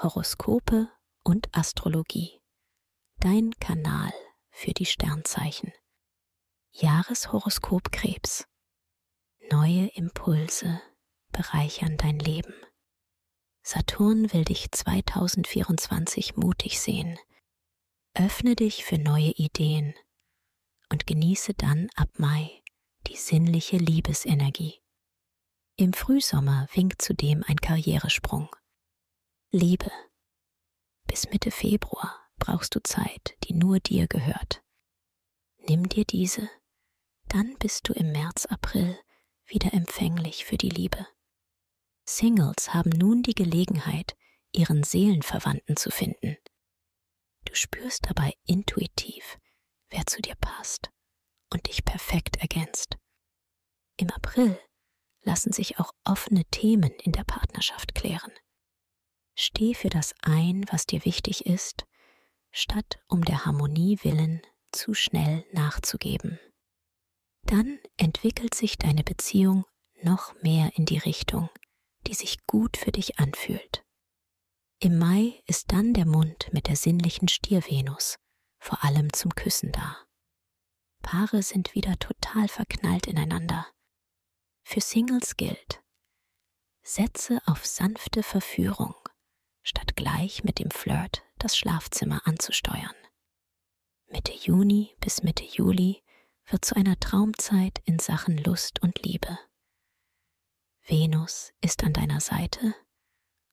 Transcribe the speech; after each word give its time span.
Horoskope 0.00 0.88
und 1.24 1.48
Astrologie. 1.50 2.40
Dein 3.18 3.50
Kanal 3.58 4.12
für 4.52 4.72
die 4.72 4.86
Sternzeichen. 4.86 5.72
Jahreshoroskop 6.70 7.90
Krebs. 7.90 8.46
Neue 9.50 9.88
Impulse 9.88 10.80
bereichern 11.32 11.96
dein 11.96 12.20
Leben. 12.20 12.54
Saturn 13.64 14.32
will 14.32 14.44
dich 14.44 14.70
2024 14.70 16.36
mutig 16.36 16.78
sehen. 16.78 17.18
Öffne 18.14 18.54
dich 18.54 18.84
für 18.84 18.98
neue 18.98 19.32
Ideen 19.32 19.94
und 20.92 21.08
genieße 21.08 21.54
dann 21.54 21.90
ab 21.96 22.08
Mai 22.18 22.62
die 23.08 23.16
sinnliche 23.16 23.78
Liebesenergie. 23.78 24.80
Im 25.74 25.92
Frühsommer 25.92 26.68
winkt 26.72 27.02
zudem 27.02 27.42
ein 27.48 27.56
Karrieresprung. 27.56 28.48
Liebe. 29.50 29.90
Bis 31.06 31.30
Mitte 31.30 31.50
Februar 31.50 32.20
brauchst 32.36 32.74
du 32.74 32.82
Zeit, 32.82 33.34
die 33.44 33.54
nur 33.54 33.80
dir 33.80 34.06
gehört. 34.06 34.62
Nimm 35.66 35.88
dir 35.88 36.04
diese, 36.04 36.50
dann 37.28 37.56
bist 37.58 37.88
du 37.88 37.94
im 37.94 38.12
März, 38.12 38.44
April 38.44 38.98
wieder 39.46 39.72
empfänglich 39.72 40.44
für 40.44 40.58
die 40.58 40.68
Liebe. 40.68 41.06
Singles 42.04 42.74
haben 42.74 42.90
nun 42.90 43.22
die 43.22 43.34
Gelegenheit, 43.34 44.18
ihren 44.52 44.82
Seelenverwandten 44.82 45.78
zu 45.78 45.90
finden. 45.90 46.36
Du 47.46 47.54
spürst 47.54 48.04
dabei 48.06 48.34
intuitiv, 48.44 49.38
wer 49.88 50.04
zu 50.04 50.20
dir 50.20 50.34
passt 50.34 50.90
und 51.50 51.68
dich 51.68 51.86
perfekt 51.86 52.36
ergänzt. 52.36 52.98
Im 53.96 54.10
April 54.10 54.60
lassen 55.22 55.52
sich 55.52 55.78
auch 55.78 55.92
offene 56.04 56.44
Themen 56.50 56.92
in 57.02 57.12
der 57.12 57.24
Partnerschaft 57.24 57.94
klären. 57.94 58.32
Steh 59.40 59.72
für 59.72 59.88
das 59.88 60.16
ein, 60.20 60.64
was 60.72 60.84
dir 60.84 61.04
wichtig 61.04 61.46
ist, 61.46 61.86
statt 62.50 62.98
um 63.06 63.24
der 63.24 63.44
Harmonie 63.44 63.96
willen 64.02 64.42
zu 64.72 64.94
schnell 64.94 65.46
nachzugeben. 65.52 66.40
Dann 67.44 67.78
entwickelt 67.96 68.54
sich 68.54 68.78
deine 68.78 69.04
Beziehung 69.04 69.64
noch 70.02 70.34
mehr 70.42 70.72
in 70.74 70.86
die 70.86 70.98
Richtung, 70.98 71.50
die 72.08 72.14
sich 72.14 72.48
gut 72.48 72.76
für 72.76 72.90
dich 72.90 73.20
anfühlt. 73.20 73.84
Im 74.80 74.98
Mai 74.98 75.40
ist 75.46 75.70
dann 75.70 75.94
der 75.94 76.06
Mund 76.06 76.52
mit 76.52 76.66
der 76.66 76.76
sinnlichen 76.76 77.28
Stiervenus 77.28 78.16
vor 78.58 78.82
allem 78.82 79.12
zum 79.12 79.36
Küssen 79.36 79.70
da. 79.70 80.04
Paare 81.00 81.44
sind 81.44 81.76
wieder 81.76 81.96
total 82.00 82.48
verknallt 82.48 83.06
ineinander. 83.06 83.68
Für 84.64 84.80
Singles 84.80 85.36
gilt, 85.36 85.80
setze 86.82 87.40
auf 87.46 87.64
sanfte 87.64 88.24
Verführung 88.24 88.96
statt 89.68 89.96
gleich 89.96 90.44
mit 90.44 90.58
dem 90.58 90.70
Flirt 90.70 91.22
das 91.36 91.54
Schlafzimmer 91.54 92.26
anzusteuern. 92.26 92.94
Mitte 94.06 94.32
Juni 94.32 94.96
bis 95.00 95.22
Mitte 95.22 95.44
Juli 95.44 96.02
wird 96.46 96.64
zu 96.64 96.74
einer 96.74 96.98
Traumzeit 96.98 97.78
in 97.84 97.98
Sachen 97.98 98.38
Lust 98.38 98.80
und 98.80 99.02
Liebe. 99.04 99.38
Venus 100.86 101.52
ist 101.60 101.84
an 101.84 101.92
deiner 101.92 102.20
Seite 102.20 102.74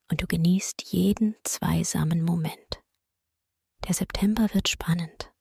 und 0.09 0.21
du 0.21 0.27
genießt 0.27 0.83
jeden 0.83 1.35
zweisamen 1.43 2.23
Moment. 2.23 2.81
Der 3.85 3.93
September 3.93 4.47
wird 4.53 4.69
spannend. 4.69 5.33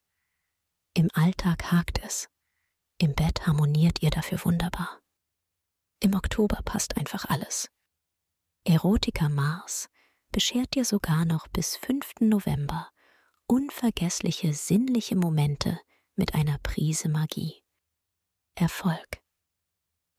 Im 0.95 1.09
Alltag 1.15 1.71
hakt 1.71 2.03
es, 2.03 2.29
im 2.99 3.15
Bett 3.15 3.47
harmoniert 3.47 4.03
ihr 4.03 4.11
dafür 4.11 4.45
wunderbar. 4.45 5.01
Im 6.01 6.15
Oktober 6.15 6.61
passt 6.65 6.97
einfach 6.97 7.27
alles. 7.27 7.71
Erotiker 8.65 9.29
Mars 9.29 9.89
beschert 10.35 10.75
dir 10.75 10.85
sogar 10.85 11.25
noch 11.25 11.47
bis 11.47 11.77
5. 11.77 12.15
November 12.19 12.91
unvergessliche 13.47 14.53
sinnliche 14.53 15.15
Momente 15.15 15.79
mit 16.17 16.35
einer 16.35 16.59
Prise 16.59 17.09
Magie. 17.09 17.63
Erfolg. 18.57 19.23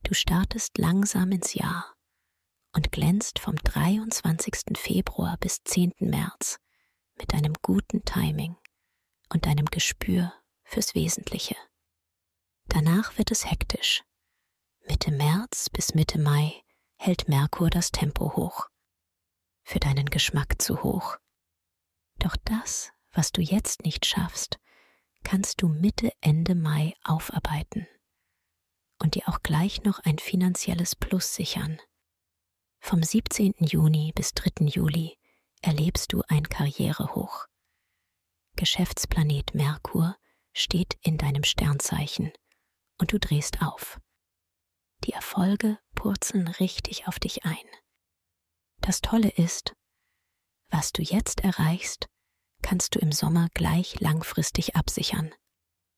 Du 0.03 0.13
startest 0.13 0.77
langsam 0.77 1.33
ins 1.33 1.53
Jahr 1.53 1.97
und 2.73 2.93
glänzt 2.93 3.39
vom 3.39 3.57
23. 3.57 4.77
Februar 4.77 5.35
bis 5.41 5.61
10. 5.65 5.91
März 5.99 6.59
mit 7.19 7.33
deinem 7.33 7.53
guten 7.61 8.05
Timing 8.05 8.55
und 9.33 9.45
deinem 9.45 9.65
Gespür 9.65 10.31
fürs 10.63 10.95
Wesentliche. 10.95 11.57
Danach 12.69 13.17
wird 13.17 13.31
es 13.31 13.51
hektisch. 13.51 14.01
Mitte 14.87 15.11
März 15.11 15.69
bis 15.69 15.93
Mitte 15.93 16.19
Mai 16.19 16.63
hält 16.95 17.27
Merkur 17.27 17.69
das 17.69 17.91
Tempo 17.91 18.37
hoch 18.37 18.69
für 19.65 19.79
deinen 19.79 20.05
Geschmack 20.05 20.61
zu 20.61 20.83
hoch. 20.83 21.17
Doch 22.19 22.37
das, 22.45 22.91
was 23.11 23.31
du 23.31 23.41
jetzt 23.41 23.83
nicht 23.83 24.05
schaffst, 24.05 24.59
kannst 25.23 25.61
du 25.61 25.67
Mitte, 25.67 26.11
Ende 26.21 26.55
Mai 26.55 26.93
aufarbeiten 27.03 27.87
und 28.99 29.15
dir 29.15 29.27
auch 29.27 29.41
gleich 29.41 29.83
noch 29.83 29.99
ein 29.99 30.19
finanzielles 30.19 30.95
Plus 30.95 31.33
sichern. 31.33 31.79
Vom 32.79 33.01
17. 33.01 33.55
Juni 33.59 34.13
bis 34.15 34.33
3. 34.35 34.65
Juli 34.67 35.17
erlebst 35.61 36.13
du 36.13 36.21
ein 36.27 36.47
Karrierehoch. 36.47 37.47
Geschäftsplanet 38.55 39.55
Merkur 39.55 40.15
steht 40.53 40.97
in 41.01 41.17
deinem 41.17 41.43
Sternzeichen 41.43 42.31
und 42.99 43.11
du 43.11 43.19
drehst 43.19 43.61
auf. 43.61 43.99
Die 45.03 45.11
Erfolge 45.11 45.79
purzeln 45.95 46.47
richtig 46.47 47.07
auf 47.07 47.19
dich 47.19 47.43
ein. 47.45 47.65
Das 48.85 49.01
Tolle 49.01 49.29
ist, 49.29 49.73
was 50.69 50.91
du 50.91 51.01
jetzt 51.01 51.39
erreichst, 51.43 52.05
kannst 52.61 52.93
du 52.93 52.99
im 52.99 53.11
Sommer 53.11 53.49
gleich 53.55 53.99
langfristig 53.99 54.75
absichern. 54.75 55.33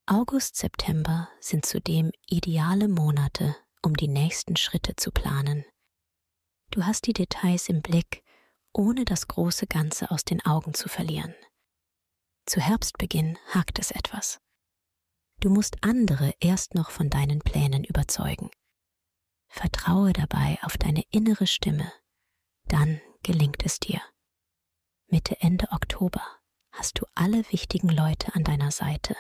August, 0.06 0.56
September 0.56 1.28
sind 1.42 1.66
zudem 1.66 2.14
ideale 2.28 2.88
Monate, 2.88 3.58
um 3.82 3.98
die 3.98 4.08
nächsten 4.08 4.56
Schritte 4.56 4.96
zu 4.96 5.12
planen. 5.12 5.66
Du 6.72 6.86
hast 6.86 7.08
die 7.08 7.14
Details 7.14 7.68
im 7.68 7.82
Blick, 7.82 8.24
ohne 8.72 9.04
das 9.04 9.28
große 9.28 9.68
Ganze 9.68 10.10
aus 10.10 10.24
den 10.24 10.46
Augen 10.46 10.74
zu 10.74 10.88
verlieren. 10.88 11.36
Zu 12.46 12.62
Herbstbeginn 12.62 13.38
hakt 13.54 13.80
es 13.80 13.92
etwas. 13.92 14.40
Du 15.42 15.50
musst 15.50 15.84
andere 15.84 16.34
erst 16.40 16.74
noch 16.74 16.92
von 16.92 17.10
deinen 17.10 17.40
Plänen 17.40 17.84
überzeugen. 17.84 18.50
Vertraue 19.50 20.14
dabei 20.14 20.58
auf 20.62 20.78
deine 20.78 21.04
innere 21.12 21.48
Stimme, 21.48 21.92
dann 22.68 23.02
gelingt 23.24 23.66
es 23.66 23.80
dir. 23.80 24.02
Mitte 25.08 25.40
Ende 25.42 25.68
Oktober 25.72 26.22
hast 26.72 27.00
du 27.00 27.06
alle 27.16 27.50
wichtigen 27.52 27.90
Leute 27.90 28.34
an 28.36 28.44
deiner 28.44 28.72
Seite 28.72 29.16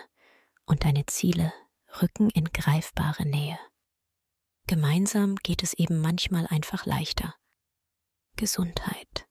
und 0.65 0.83
deine 0.83 1.05
Ziele 1.05 1.53
rücken 2.01 2.29
in 2.29 2.45
greifbare 2.45 3.25
Nähe. 3.25 3.57
Gemeinsam 4.67 5.37
geht 5.37 5.63
es 5.63 5.73
eben 5.73 6.01
manchmal 6.01 6.45
einfach 6.47 6.85
leichter. 6.85 7.35
Gesundheit. 8.35 9.27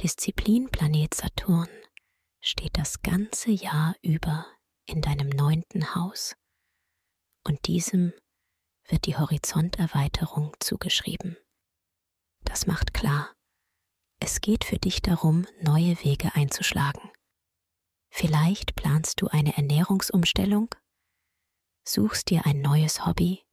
Disziplin 0.00 0.70
Planet 0.70 1.12
Saturn 1.12 1.68
steht 2.40 2.78
das 2.78 3.02
ganze 3.02 3.50
Jahr 3.50 3.96
über 4.00 4.46
in 4.86 5.02
deinem 5.02 5.28
neunten 5.28 5.94
Haus 5.94 6.36
und 7.44 7.66
diesem 7.66 8.12
wird 8.86 9.06
die 9.06 9.18
Horizonterweiterung 9.18 10.54
zugeschrieben. 10.60 11.36
Das 12.48 12.66
macht 12.66 12.94
klar, 12.94 13.34
es 14.20 14.40
geht 14.40 14.64
für 14.64 14.78
dich 14.78 15.02
darum, 15.02 15.46
neue 15.60 16.02
Wege 16.02 16.34
einzuschlagen. 16.34 17.10
Vielleicht 18.10 18.74
planst 18.74 19.20
du 19.20 19.28
eine 19.28 19.54
Ernährungsumstellung, 19.54 20.74
suchst 21.86 22.30
dir 22.30 22.46
ein 22.46 22.62
neues 22.62 23.04
Hobby 23.04 23.44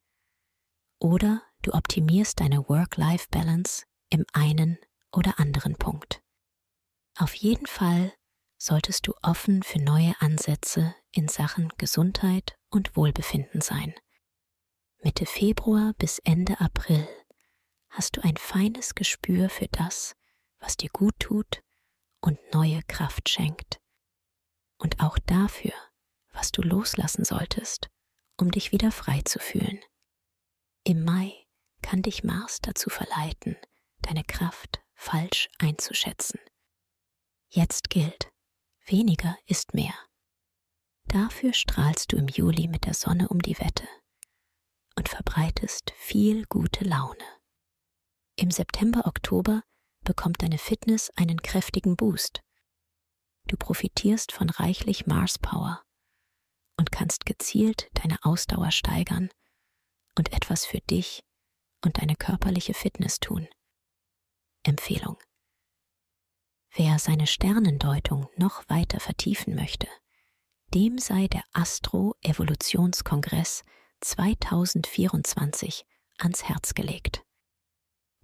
oder 0.98 1.42
du 1.60 1.74
optimierst 1.74 2.40
deine 2.40 2.70
Work-Life-Balance 2.70 3.84
im 4.08 4.24
einen 4.32 4.78
oder 5.12 5.38
anderen 5.38 5.76
Punkt. 5.76 6.22
Auf 7.18 7.34
jeden 7.34 7.66
Fall 7.66 8.14
solltest 8.56 9.06
du 9.06 9.12
offen 9.22 9.62
für 9.62 9.78
neue 9.78 10.14
Ansätze 10.20 10.94
in 11.12 11.28
Sachen 11.28 11.68
Gesundheit 11.76 12.56
und 12.70 12.96
Wohlbefinden 12.96 13.60
sein. 13.60 13.94
Mitte 15.02 15.26
Februar 15.26 15.92
bis 15.98 16.18
Ende 16.20 16.58
April 16.60 17.06
hast 17.96 18.18
du 18.18 18.20
ein 18.22 18.36
feines 18.36 18.94
Gespür 18.94 19.48
für 19.48 19.68
das, 19.68 20.14
was 20.58 20.76
dir 20.76 20.90
gut 20.90 21.18
tut 21.18 21.62
und 22.20 22.38
neue 22.52 22.82
Kraft 22.82 23.30
schenkt. 23.30 23.80
Und 24.76 25.00
auch 25.00 25.18
dafür, 25.18 25.72
was 26.32 26.52
du 26.52 26.60
loslassen 26.60 27.24
solltest, 27.24 27.88
um 28.36 28.50
dich 28.50 28.70
wieder 28.70 28.92
frei 28.92 29.22
zu 29.24 29.38
fühlen. 29.38 29.80
Im 30.84 31.04
Mai 31.04 31.32
kann 31.80 32.02
dich 32.02 32.22
Mars 32.22 32.58
dazu 32.60 32.90
verleiten, 32.90 33.56
deine 34.02 34.24
Kraft 34.24 34.82
falsch 34.94 35.48
einzuschätzen. 35.58 36.38
Jetzt 37.48 37.88
gilt, 37.88 38.30
weniger 38.84 39.38
ist 39.46 39.72
mehr. 39.72 39.94
Dafür 41.06 41.54
strahlst 41.54 42.12
du 42.12 42.18
im 42.18 42.28
Juli 42.28 42.68
mit 42.68 42.84
der 42.84 42.94
Sonne 42.94 43.28
um 43.28 43.40
die 43.40 43.58
Wette 43.58 43.88
und 44.96 45.08
verbreitest 45.08 45.92
viel 45.96 46.44
gute 46.44 46.84
Laune. 46.84 47.35
Im 48.38 48.50
September, 48.50 49.06
Oktober 49.06 49.62
bekommt 50.04 50.42
deine 50.42 50.58
Fitness 50.58 51.10
einen 51.16 51.40
kräftigen 51.40 51.96
Boost. 51.96 52.42
Du 53.46 53.56
profitierst 53.56 54.32
von 54.32 54.50
reichlich 54.50 55.06
Mars 55.06 55.38
Power 55.38 55.82
und 56.76 56.92
kannst 56.92 57.24
gezielt 57.24 57.88
deine 57.94 58.22
Ausdauer 58.22 58.72
steigern 58.72 59.30
und 60.16 60.34
etwas 60.34 60.66
für 60.66 60.80
dich 60.80 61.24
und 61.82 61.96
deine 61.98 62.14
körperliche 62.14 62.74
Fitness 62.74 63.20
tun. 63.20 63.48
Empfehlung. 64.64 65.16
Wer 66.74 66.98
seine 66.98 67.26
Sternendeutung 67.26 68.28
noch 68.36 68.68
weiter 68.68 69.00
vertiefen 69.00 69.54
möchte, 69.54 69.88
dem 70.74 70.98
sei 70.98 71.26
der 71.28 71.44
Astro-Evolutionskongress 71.52 73.64
2024 74.02 75.86
ans 76.18 76.44
Herz 76.44 76.74
gelegt. 76.74 77.25